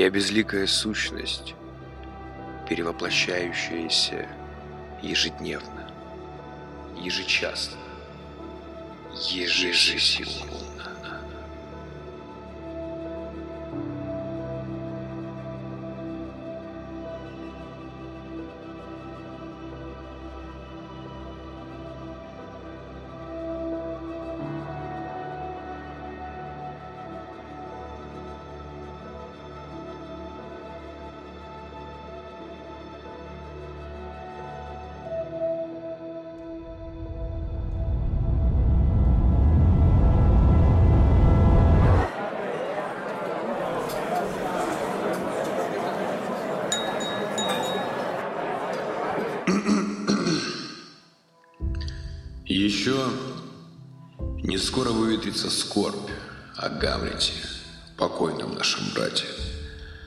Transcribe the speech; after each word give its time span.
Я 0.00 0.08
безликая 0.08 0.66
сущность, 0.66 1.54
перевоплощающаяся 2.66 4.26
ежедневно, 5.02 5.90
ежечасно, 6.96 7.76
ежесекундно. 9.28 11.20
Еще 52.50 52.96
не 54.42 54.58
скоро 54.58 54.90
выветрится 54.90 55.48
скорбь 55.50 56.10
о 56.56 56.68
Гамлете, 56.68 57.32
покойном 57.96 58.56
нашем 58.56 58.82
брате. 58.92 59.26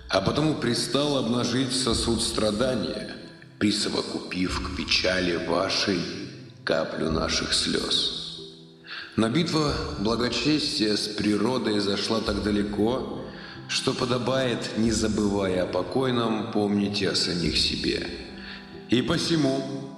А 0.09 0.19
потому 0.19 0.55
пристал 0.55 1.19
обнажить 1.19 1.71
сосуд 1.71 2.21
страдания, 2.21 3.15
присовокупив 3.59 4.61
к 4.61 4.75
печали 4.75 5.37
вашей 5.47 6.01
каплю 6.65 7.11
наших 7.11 7.53
слез. 7.53 8.41
Но 9.15 9.29
битва 9.29 9.73
благочестия 9.99 10.97
с 10.97 11.07
природой 11.07 11.79
зашла 11.79 12.19
так 12.19 12.43
далеко, 12.43 13.23
что 13.69 13.93
подобает, 13.93 14.77
не 14.77 14.91
забывая 14.91 15.63
о 15.63 15.67
покойном, 15.67 16.51
помните 16.51 17.09
о 17.09 17.15
самих 17.15 17.57
себе. 17.57 18.05
И 18.89 19.01
посему 19.01 19.92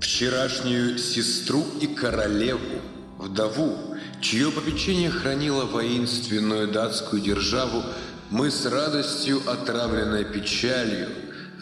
вчерашнюю 0.00 0.98
сестру 0.98 1.64
и 1.80 1.86
королеву, 1.86 2.80
вдову, 3.18 3.96
чье 4.20 4.50
попечение 4.50 5.10
хранило 5.10 5.64
воинственную 5.64 6.68
датскую 6.68 7.22
державу, 7.22 7.84
мы 8.30 8.50
с 8.50 8.64
радостью, 8.64 9.42
отравленной 9.46 10.24
печалью, 10.24 11.08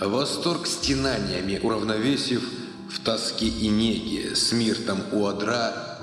восторг 0.01 0.67
стенаниями 0.67 1.59
уравновесив 1.63 2.43
в 2.91 3.01
тоске 3.01 3.47
и 3.47 3.69
неге 3.69 4.37
с 4.37 4.53
миртом 4.53 5.03
у 5.13 5.27
одра 5.27 5.99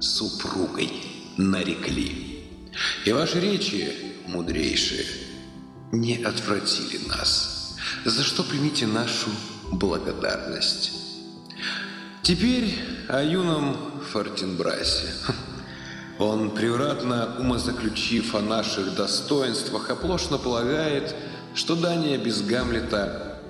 супругой 0.00 0.92
нарекли. 1.36 2.44
И 3.04 3.12
ваши 3.12 3.40
речи, 3.40 3.92
мудрейшие, 4.26 5.04
не 5.92 6.22
отвратили 6.22 7.00
нас, 7.08 7.76
за 8.04 8.22
что 8.22 8.42
примите 8.44 8.86
нашу 8.86 9.30
благодарность. 9.72 11.05
Теперь 12.26 12.76
о 13.08 13.22
юном 13.22 13.76
Фортенбрасе. 14.10 15.12
Он, 16.18 16.50
превратно 16.50 17.36
умозаключив 17.38 18.34
о 18.34 18.40
наших 18.40 18.96
достоинствах, 18.96 19.90
оплошно 19.90 20.36
полагает, 20.36 21.14
что 21.54 21.76
Дания 21.76 22.18
без 22.18 22.42
Гамлета 22.42 23.40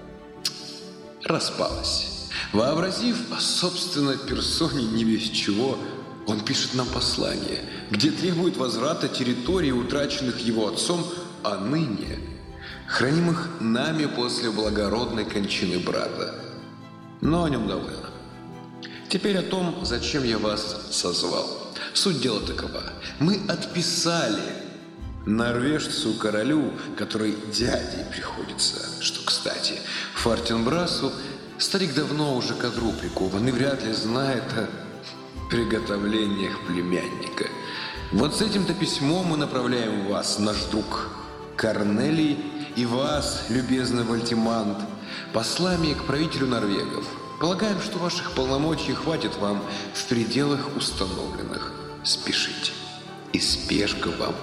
распалась. 1.25 2.29
Вообразив 2.53 3.17
о 3.35 3.41
собственной 3.41 4.19
персоне 4.19 4.85
не 4.85 5.07
без 5.07 5.23
чего, 5.23 5.79
он 6.27 6.41
пишет 6.41 6.75
нам 6.75 6.87
послание, 6.89 7.61
где 7.91 8.11
требует 8.11 8.59
возврата 8.59 9.09
территорий, 9.09 9.73
утраченных 9.73 10.41
его 10.41 10.69
отцом, 10.69 11.03
а 11.43 11.57
ныне 11.57 12.19
хранимых 12.87 13.49
нами 13.59 14.05
после 14.05 14.51
благородной 14.51 15.25
кончины 15.25 15.79
брата. 15.79 16.35
Но 17.23 17.45
о 17.45 17.49
нем 17.49 17.67
довольно. 17.67 18.06
Теперь 19.09 19.39
о 19.39 19.43
том, 19.43 19.85
зачем 19.85 20.25
я 20.25 20.39
вас 20.39 20.89
созвал. 20.91 21.47
Суть 21.95 22.21
дела 22.21 22.41
такова. 22.41 22.83
Мы 23.21 23.41
отписали 23.49 24.43
норвежцу-королю, 25.27 26.73
который 26.97 27.37
дядей 27.53 28.05
приходится, 28.13 28.81
что, 29.01 29.25
кстати, 29.25 29.75
Фортенбрасу 30.15 31.13
старик 31.59 31.95
давно 31.95 32.37
уже 32.37 32.55
к 32.55 32.65
одру 32.65 32.93
прикован 32.93 33.47
и 33.49 33.53
вряд 33.53 33.85
ли 33.85 33.93
знает 33.93 34.45
о 34.57 34.69
приготовлениях 35.51 36.67
племянника. 36.67 37.47
Вот 38.13 38.37
с 38.37 38.43
этим-то 38.43 38.75
письмом 38.75 39.27
мы 39.27 39.37
направляем 39.37 40.07
вас, 40.09 40.39
наш 40.39 40.57
друг 40.71 41.11
Корнелий, 41.57 42.39
и 42.77 42.85
вас, 42.85 43.47
любезный 43.49 44.05
Вальтимант, 44.05 44.79
послами 45.33 45.95
к 45.95 46.05
правителю 46.05 46.47
норвегов– 46.47 47.05
Полагаем, 47.39 47.79
что 47.83 47.99
ваших 47.99 48.35
полномочий 48.35 48.95
хватит 48.95 49.37
вам 49.37 49.63
в 49.93 50.09
пределах 50.09 50.75
установленных. 50.75 51.71
Спешите, 52.03 52.73
и 53.35 53.39
спешка 53.39 54.09
вам 54.09 54.35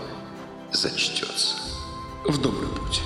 зачтется. 0.72 1.56
В 2.28 2.40
добрый 2.40 2.70
путь. 2.70 3.02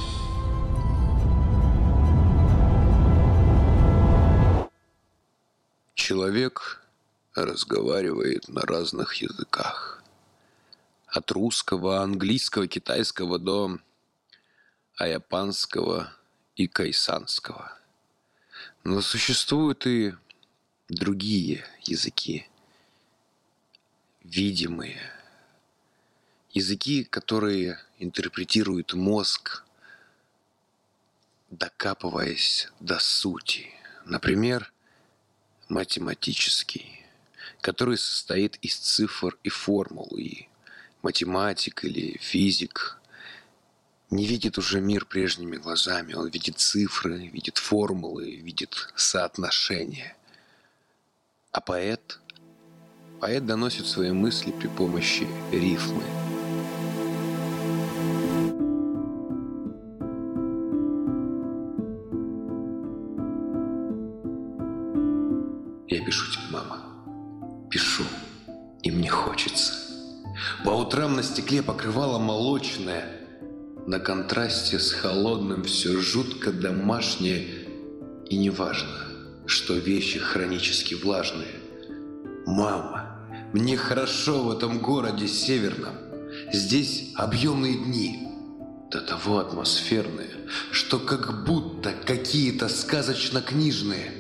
Человек 5.94 6.82
разговаривает 7.34 8.50
на 8.50 8.64
разных 8.64 9.14
языках. 9.16 10.04
От 11.08 11.32
русского, 11.32 12.02
английского, 12.02 12.68
китайского 12.68 13.40
до 13.40 13.78
аяпанского 14.98 16.12
и 16.58 16.68
кайсанского– 16.68 17.72
но 18.88 19.02
существуют 19.02 19.86
и 19.86 20.14
другие 20.88 21.66
языки, 21.84 22.48
видимые, 24.24 24.98
языки, 26.54 27.04
которые 27.04 27.82
интерпретирует 28.00 28.94
мозг, 28.94 29.66
докапываясь 31.50 32.70
до 32.80 32.98
сути. 33.00 33.68
Например, 34.06 34.72
математический, 35.68 37.06
который 37.60 37.98
состоит 37.98 38.56
из 38.62 38.78
цифр 38.78 39.38
и 39.44 39.50
формул, 39.50 40.08
и 40.16 40.48
математик 41.02 41.84
или 41.84 42.18
физик 42.20 42.97
не 44.10 44.26
видит 44.26 44.58
уже 44.58 44.80
мир 44.80 45.06
прежними 45.06 45.58
глазами. 45.58 46.14
Он 46.14 46.30
видит 46.30 46.60
цифры, 46.60 47.28
видит 47.28 47.58
формулы, 47.58 48.36
видит 48.36 48.90
соотношения. 48.96 50.16
А 51.52 51.60
поэт? 51.60 52.20
Поэт 53.20 53.46
доносит 53.46 53.88
свои 53.88 54.12
мысли 54.12 54.52
при 54.52 54.68
помощи 54.68 55.28
рифмы. 55.52 56.04
Я 65.90 66.06
пишу 66.06 66.32
тебе, 66.32 66.44
мама. 66.52 67.68
Пишу. 67.70 68.04
И 68.84 68.92
мне 68.92 69.10
хочется. 69.10 69.74
По 70.64 70.70
утрам 70.70 71.16
на 71.16 71.24
стекле 71.24 71.62
покрывало 71.62 72.20
молочное– 72.20 73.12
на 73.88 74.00
контрасте 74.00 74.80
с 74.80 74.92
холодным 74.92 75.64
все 75.64 75.98
жутко 76.02 76.52
домашнее 76.52 77.48
и 78.30 78.38
неважно, 78.38 79.08
что 79.46 79.76
вещи 79.76 80.20
хронически 80.20 80.94
влажные. 80.94 81.56
Мама, 82.46 83.30
мне 83.54 83.78
хорошо 83.78 84.44
в 84.44 84.52
этом 84.52 84.80
городе 84.80 85.30
северном. 85.30 85.96
Здесь 86.52 87.14
объемные 87.16 87.76
дни, 87.76 88.28
до 88.92 89.00
того 89.00 89.40
атмосферные, 89.40 90.32
что 90.72 91.00
как 91.00 91.46
будто 91.46 91.94
какие-то 92.06 92.68
сказочно-книжные. 92.68 94.12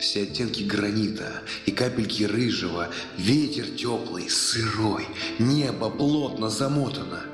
Все 0.00 0.24
оттенки 0.24 0.64
гранита 0.64 1.42
и 1.66 1.70
капельки 1.70 2.24
рыжего, 2.24 2.88
ветер 3.16 3.66
теплый, 3.66 4.28
сырой, 4.28 5.06
небо 5.38 5.88
плотно 5.88 6.50
замотано– 6.50 7.20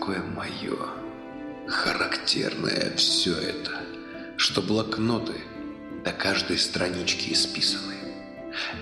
такое 0.00 0.22
мое, 0.22 0.78
характерное 1.66 2.94
все 2.96 3.34
это, 3.34 3.82
что 4.38 4.62
блокноты 4.62 5.34
до 6.02 6.10
каждой 6.12 6.56
странички 6.56 7.34
исписаны. 7.34 7.96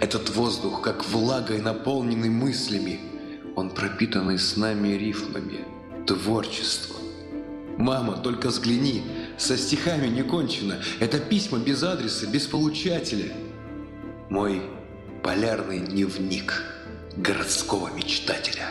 Этот 0.01 0.31
воздух, 0.31 0.81
как 0.81 1.05
влагой 1.05 1.61
наполненный 1.61 2.29
мыслями, 2.29 3.01
Он 3.57 3.71
пропитанный 3.71 4.39
с 4.39 4.57
нами 4.57 4.91
рифмами, 4.91 5.65
творчество. 6.07 6.95
Мама, 7.77 8.19
только 8.19 8.51
взгляни, 8.51 9.03
со 9.37 9.57
стихами 9.57 10.07
не 10.07 10.23
кончено. 10.23 10.77
Это 11.01 11.19
письма 11.19 11.59
без 11.59 11.83
адреса, 11.83 12.29
без 12.29 12.47
получателя. 12.47 13.33
Мой 14.31 14.63
полярный 15.25 15.81
дневник 15.81 16.63
городского 17.17 17.93
мечтателя. 17.93 18.69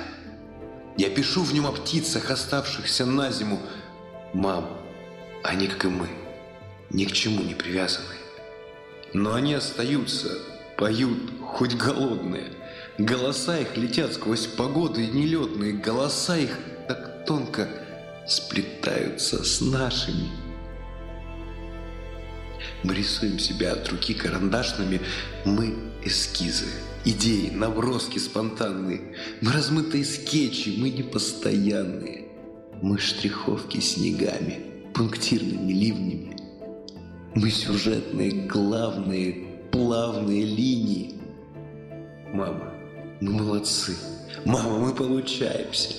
Я 0.97 1.11
пишу 1.11 1.43
в 1.43 1.53
нем 1.53 1.67
о 1.67 1.71
птицах, 1.71 2.31
оставшихся 2.31 3.05
на 3.05 3.31
зиму. 3.31 3.61
Мам, 4.33 4.67
они, 5.43 5.67
как 5.67 5.85
и 5.85 5.87
мы, 5.89 6.09
ни 6.89 7.05
к 7.05 7.11
чему 7.11 7.43
не 7.43 7.53
привязаны. 7.53 8.15
Но 9.13 9.35
они 9.35 9.53
остаются, 9.53 10.29
поют, 10.75 11.19
хоть 11.45 11.75
голодные. 11.75 12.51
Голоса 12.97 13.59
их 13.59 13.77
летят 13.77 14.13
сквозь 14.13 14.47
погоды 14.47 15.05
нелетные, 15.05 15.73
голоса 15.73 16.35
их 16.35 16.57
так 16.87 17.25
тонко 17.27 17.69
сплетаются 18.27 19.43
с 19.43 19.61
нашими. 19.61 20.46
Мы 22.83 22.95
рисуем 22.95 23.39
себя 23.39 23.73
от 23.73 23.89
руки 23.89 24.13
карандашными, 24.13 25.01
мы 25.45 25.73
эскизы, 26.03 26.65
идеи, 27.05 27.49
наброски 27.49 28.19
спонтанные. 28.19 29.15
Мы 29.41 29.51
размытые 29.51 30.05
скетчи, 30.05 30.75
мы 30.77 30.89
непостоянные. 30.89 32.25
Мы 32.81 32.99
штриховки 32.99 33.79
снегами, 33.79 34.59
пунктирными 34.93 35.73
ливнями. 35.73 36.37
Мы 37.33 37.49
сюжетные, 37.49 38.31
главные, 38.47 39.47
плавные 39.71 40.45
линии. 40.45 41.15
Мама, 42.33 42.73
мы 43.21 43.31
молодцы. 43.31 43.95
Мама, 44.45 44.77
мы 44.77 44.93
получаемся. 44.93 45.93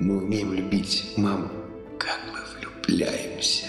Мы 0.00 0.18
умеем 0.18 0.52
любить. 0.52 1.12
Мама, 1.16 1.50
как 1.98 2.18
мы 2.32 2.40
влюбляемся. 2.58 3.66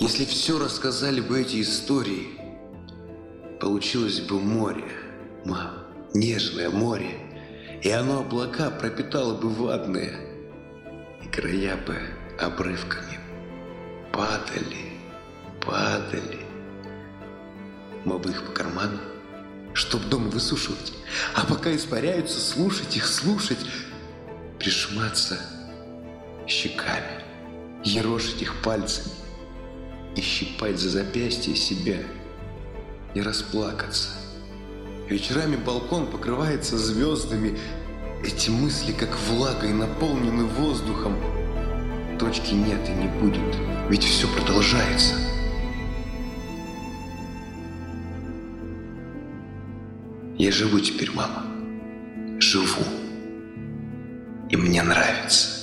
Если 0.00 0.24
все 0.24 0.58
рассказали 0.58 1.20
бы 1.20 1.42
эти 1.42 1.60
истории, 1.60 2.28
получилось 3.60 4.20
бы 4.20 4.40
море, 4.40 4.90
мам, 5.44 5.74
нежное 6.14 6.70
море, 6.70 7.18
и 7.82 7.90
оно 7.90 8.20
облака 8.20 8.70
пропитало 8.70 9.34
бы 9.34 9.50
ватные, 9.50 10.14
и 11.22 11.28
края 11.28 11.76
бы 11.76 11.98
обрывками 12.40 13.18
падали, 14.10 14.90
падали. 15.60 16.40
Мы 18.06 18.18
бы 18.18 18.30
их 18.30 18.46
по 18.46 18.52
карманам, 18.52 19.00
чтоб 19.74 20.02
дома 20.06 20.30
высушивать, 20.30 20.94
а 21.34 21.44
пока 21.44 21.76
испаряются, 21.76 22.40
слушать 22.40 22.96
их, 22.96 23.06
слушать, 23.06 23.66
прижиматься 24.58 25.38
щеками, 26.48 27.22
ерошить 27.84 28.40
их 28.40 28.62
пальцами, 28.62 29.19
и 30.16 30.20
щипать 30.20 30.78
за 30.78 30.90
запястье 30.90 31.54
себя, 31.56 31.98
и 33.14 33.20
расплакаться. 33.20 34.08
Вечерами 35.08 35.56
балкон 35.56 36.06
покрывается 36.06 36.78
звездами, 36.78 37.58
эти 38.24 38.50
мысли, 38.50 38.92
как 38.92 39.18
влагой, 39.28 39.72
наполнены 39.72 40.44
воздухом. 40.44 41.16
Точки 42.18 42.54
нет 42.54 42.86
и 42.88 42.92
не 42.92 43.08
будет, 43.08 43.56
ведь 43.88 44.04
все 44.04 44.28
продолжается. 44.28 45.14
Я 50.38 50.52
живу 50.52 50.80
теперь, 50.80 51.10
мама. 51.12 51.44
Живу. 52.38 52.84
И 54.48 54.56
мне 54.56 54.82
нравится. 54.82 55.59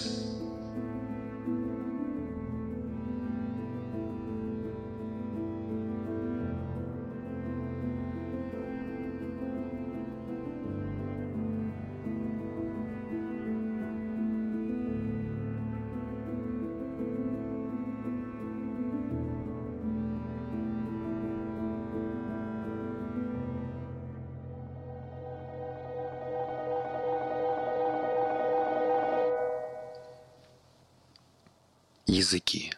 Языки. 32.17 32.73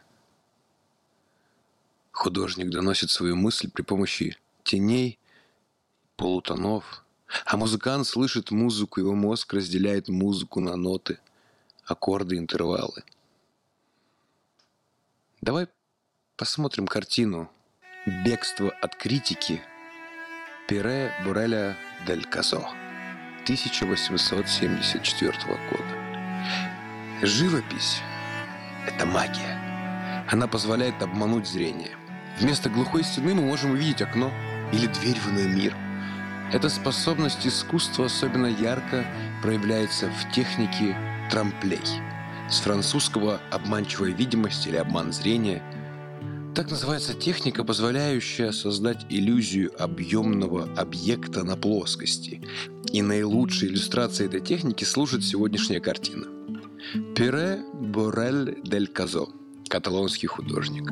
Художник 2.12 2.70
доносит 2.72 3.10
свою 3.10 3.38
мысль 3.38 3.72
при 3.72 3.84
помощи 3.84 4.38
теней, 4.64 5.18
полутонов, 6.18 7.06
а 7.46 7.56
музыкант 7.56 8.06
слышит 8.06 8.52
музыку, 8.52 9.00
его 9.00 9.16
мозг 9.16 9.54
разделяет 9.54 10.10
музыку 10.10 10.60
на 10.60 10.76
ноты, 10.76 11.20
аккорды, 11.86 12.36
интервалы. 12.38 13.06
Давай 15.40 15.70
посмотрим 16.36 16.86
картину 16.86 17.50
«Бегство 18.26 18.72
от 18.82 18.98
критики» 18.98 19.62
Пире 20.68 21.14
Буреля 21.24 21.78
Дель 22.06 22.26
Казо 22.26 22.68
1874 23.46 25.32
года. 25.72 27.26
Живопись 27.26 28.02
это 28.90 29.06
магия. 29.06 30.26
Она 30.28 30.48
позволяет 30.48 31.02
обмануть 31.02 31.48
зрение. 31.48 31.92
Вместо 32.40 32.70
глухой 32.70 33.04
стены 33.04 33.34
мы 33.36 33.42
можем 33.44 33.72
увидеть 33.72 34.02
окно 34.02 34.32
или 34.72 34.88
дверь 34.88 35.18
в 35.20 35.30
иной 35.30 35.48
мир. 35.48 35.76
Эта 36.52 36.70
способность 36.70 37.46
искусства 37.46 38.06
особенно 38.06 38.48
ярко 38.48 39.06
проявляется 39.44 40.10
в 40.10 40.34
технике 40.34 40.96
трамплей. 41.30 41.80
С 42.50 42.60
французского 42.60 43.40
«обманчивая 43.52 44.12
видимость» 44.12 44.66
или 44.66 44.78
«обман 44.78 45.14
зрения». 45.14 45.62
Так 46.56 46.72
называется 46.72 47.14
техника, 47.14 47.64
позволяющая 47.64 48.52
создать 48.52 49.06
иллюзию 49.10 49.72
объемного 49.82 50.68
объекта 50.76 51.44
на 51.44 51.56
плоскости. 51.56 52.42
И 52.92 53.04
наилучшей 53.04 53.70
иллюстрацией 53.70 54.30
этой 54.30 54.42
техники 54.42 54.84
служит 54.84 55.24
сегодняшняя 55.24 55.80
картина– 55.80 56.26
Пире 57.14 57.62
Борель 57.74 58.62
дель 58.64 58.88
Казо, 58.88 59.28
каталонский 59.68 60.28
художник. 60.28 60.90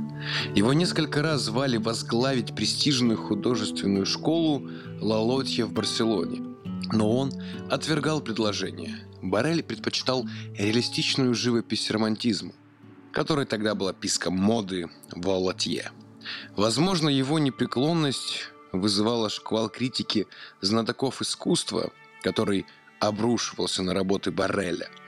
Его 0.54 0.74
несколько 0.74 1.22
раз 1.22 1.44
звали 1.44 1.78
возглавить 1.78 2.54
престижную 2.54 3.18
художественную 3.18 4.06
школу 4.06 4.70
Лалотья 5.00 5.66
в 5.66 5.72
Барселоне. 5.72 6.56
Но 6.92 7.16
он 7.18 7.32
отвергал 7.70 8.20
предложение. 8.20 8.98
Борель 9.22 9.64
предпочитал 9.64 10.28
реалистичную 10.58 11.34
живопись 11.34 11.90
романтизму, 11.90 12.54
которая 13.14 13.46
тогда 13.46 13.74
была 13.74 13.94
писком 13.94 14.36
моды 14.36 14.90
в 15.16 15.26
Лалотье. 15.26 15.92
Возможно, 16.58 17.08
его 17.08 17.40
непреклонность 17.40 18.52
вызывала 18.74 19.30
шквал 19.30 19.70
критики 19.70 20.28
знатоков 20.60 21.22
искусства, 21.22 21.92
который 22.22 22.66
обрушивался 23.00 23.84
на 23.84 23.94
работы 23.94 24.32
Барреля– 24.32 24.90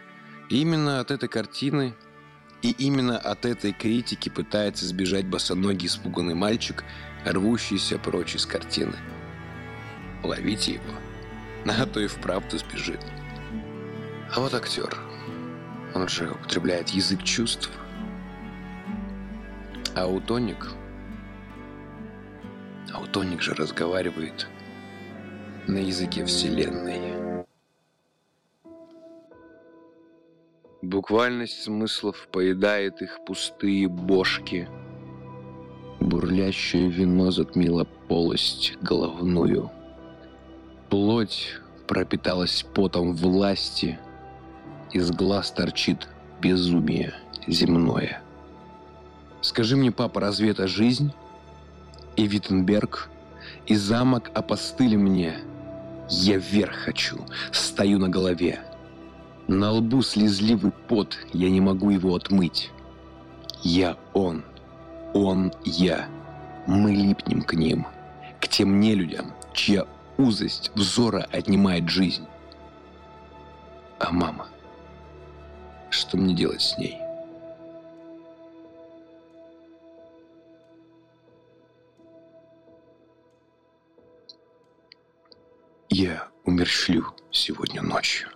Именно 0.50 1.00
от 1.00 1.12
этой 1.12 1.29
картины 1.29 1.94
и 2.63 2.72
именно 2.72 3.20
от 3.20 3.46
этой 3.46 3.72
критики 3.72 4.29
пытается 4.29 4.88
сбежать 4.88 5.27
босоногий 5.27 5.88
испуганный 5.88 6.34
мальчик, 6.34 6.84
рвущийся 7.24 8.00
прочь 8.00 8.36
из 8.36 8.48
картины. 8.48 8.96
Ловите 10.24 10.74
его, 10.74 10.94
а 11.65 11.86
то 11.86 12.00
и 12.00 12.08
вправду 12.08 12.58
сбежит. 12.58 13.00
А 14.34 14.39
вот 14.39 14.53
актер. 14.56 14.98
Он 15.94 16.08
же 16.08 16.32
употребляет 16.32 16.89
язык 16.89 17.24
чувств. 17.24 17.70
Аутоник. 19.96 20.68
Аутоник 22.91 23.41
же 23.41 23.53
разговаривает 23.53 24.48
на 25.68 25.77
языке 25.77 26.25
вселенной. 26.25 27.28
Буквальность 30.89 31.62
смыслов 31.62 32.27
поедает 32.31 33.03
их 33.03 33.19
пустые 33.24 33.88
бошки. 33.88 34.67
Бурлящее 36.00 36.89
вино 36.89 37.29
затмило 37.29 37.84
полость 37.84 38.75
головную. 38.81 39.69
Плоть 40.89 41.60
пропиталась 41.88 42.65
потом 42.74 43.13
власти, 43.13 44.00
из 44.91 45.12
глаз 45.12 45.51
торчит 45.51 46.08
безумие 46.41 47.13
земное. 47.46 48.24
Скажи 49.41 49.77
мне, 49.77 49.91
папа, 49.91 50.19
разве 50.19 50.50
это 50.50 50.65
жизнь? 50.65 51.13
И 52.15 52.25
Виттенберг, 52.25 53.12
и 53.67 53.75
замок 53.75 54.31
опостыли 54.34 54.96
мне. 54.96 55.36
Я 56.10 56.38
вверх 56.38 56.74
хочу, 56.74 57.19
стою 57.51 58.00
на 58.00 58.10
голове. 58.10 58.60
На 59.51 59.72
лбу 59.72 60.03
слезливый 60.03 60.72
пот, 60.72 61.18
я 61.34 61.50
не 61.50 61.60
могу 61.60 61.89
его 61.89 62.13
отмыть. 62.13 62.70
Я 63.63 63.98
он, 64.13 64.44
он 65.15 65.51
я. 65.65 66.08
Мы 66.68 66.91
липнем 66.91 67.41
к 67.41 67.56
ним, 67.56 67.88
к 68.39 68.48
тем 68.48 68.79
нелюдям, 68.79 69.34
чья 69.51 69.88
узость 70.18 70.70
взора 70.75 71.27
отнимает 71.32 71.89
жизнь. 71.89 72.27
А 73.98 74.12
мама, 74.12 74.46
что 75.89 76.15
мне 76.15 76.36
делать 76.36 76.62
с 76.62 76.77
ней? 76.77 77.00
Я 85.89 86.27
умершлю 86.46 87.08
сегодня 87.32 87.82
ночью. 87.82 88.29